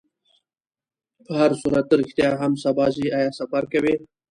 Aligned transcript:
په 1.25 1.31
هرصورت، 1.41 1.85
ته 1.89 1.95
رښتیا 2.01 2.29
هم 2.41 2.53
سبا 2.63 2.85
ځې؟ 2.95 3.05
آیا 3.19 3.31
سفر 3.39 3.63
کوې؟ 3.71 3.93